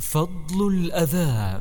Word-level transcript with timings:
فضل 0.00 0.66
الأذان 0.68 1.60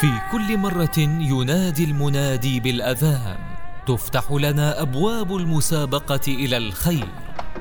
في 0.00 0.10
كل 0.32 0.56
مرة 0.58 0.98
ينادي 0.98 1.84
المنادي 1.84 2.60
بالأذان 2.60 3.51
تفتح 3.86 4.32
لنا 4.32 4.82
أبواب 4.82 5.36
المسابقة 5.36 6.20
إلى 6.28 6.56
الخير. 6.56 7.08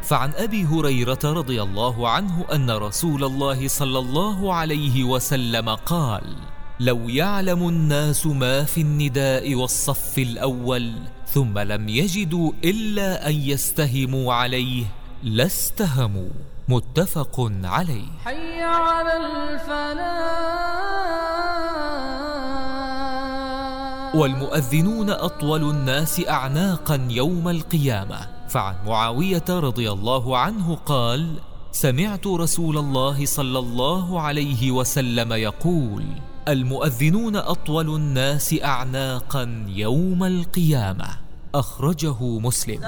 فعن 0.01 0.31
أبي 0.35 0.65
هريرة 0.65 1.19
رضي 1.23 1.61
الله 1.61 2.09
عنه 2.09 2.45
أن 2.53 2.71
رسول 2.71 3.23
الله 3.23 3.67
صلى 3.67 3.99
الله 3.99 4.53
عليه 4.53 5.03
وسلم 5.03 5.69
قال 5.69 6.23
لو 6.79 7.09
يعلم 7.09 7.67
الناس 7.67 8.25
ما 8.25 8.63
في 8.63 8.81
النداء 8.81 9.55
والصف 9.55 10.17
الأول 10.17 10.93
ثم 11.27 11.59
لم 11.59 11.89
يجدوا 11.89 12.51
إلا 12.63 13.29
أن 13.29 13.35
يستهموا 13.35 14.33
عليه 14.33 14.85
لاستهموا. 15.23 16.29
متفق 16.69 17.51
عليه. 17.63 18.05
حي 18.25 18.61
على 18.61 19.17
الفلاح. 19.17 21.20
والمؤذنون 24.15 25.09
أطول 25.09 25.69
الناس 25.69 26.21
أعناقا 26.29 27.07
يوم 27.09 27.49
القيامة. 27.49 28.27
فعن 28.49 28.75
معاوية 28.85 29.43
رضي 29.49 29.91
الله 29.91 30.37
عنه 30.37 30.75
قال 30.85 31.35
سمعت 31.71 32.27
رسول 32.27 32.77
الله 32.77 33.25
صلى 33.25 33.59
الله 33.59 34.21
عليه 34.21 34.71
وسلم 34.71 35.33
يقول 35.33 36.03
المؤذنون 36.47 37.35
أطول 37.35 37.95
الناس 37.95 38.55
أعناقا 38.63 39.65
يوم 39.67 40.23
القيامة. 40.23 41.07
أخرجه 41.55 42.23
مسلم. 42.23 42.79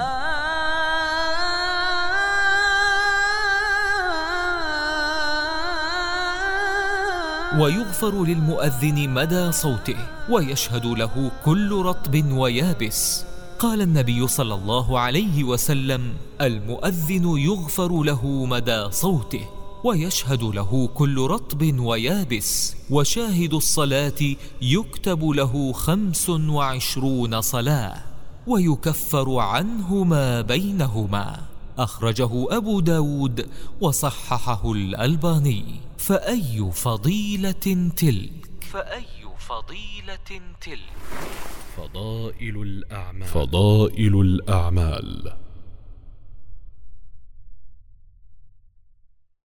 ويغفر 7.58 8.24
للمؤذن 8.24 9.08
مدى 9.08 9.52
صوته 9.52 9.96
ويشهد 10.30 10.86
له 10.86 11.30
كل 11.44 11.82
رطب 11.82 12.32
ويابس. 12.32 13.24
قال 13.58 13.82
النبي 13.82 14.28
صلى 14.28 14.54
الله 14.54 14.98
عليه 14.98 15.44
وسلم 15.44 16.12
المؤذن 16.40 17.38
يغفر 17.38 18.02
له 18.02 18.26
مدى 18.26 18.90
صوته 18.90 19.48
ويشهد 19.84 20.42
له 20.42 20.88
كل 20.94 21.20
رطب 21.20 21.78
ويابس. 21.78 22.76
وشاهد 22.90 23.54
الصلاة 23.54 24.20
يكتب 24.62 25.24
له 25.24 25.72
خمس 25.72 26.30
وعشرون 26.30 27.40
صلاة 27.40 27.94
ويكفر 28.46 29.38
عنه 29.38 30.04
ما 30.04 30.40
بينهما. 30.40 31.40
أخرجه 31.78 32.56
أبو 32.56 32.80
داود 32.80 33.46
وصححه 33.80 34.72
الألباني. 34.72 35.64
فأي 36.06 36.70
فضيلة 36.72 37.90
تلك؟ 37.96 38.64
فأي 38.72 39.04
فضيلة 39.38 40.54
تلك؟ 40.60 40.78
فضائل 41.76 42.62
الأعمال. 42.62 43.28
فضائل 43.28 44.20
الأعمال. 44.20 45.43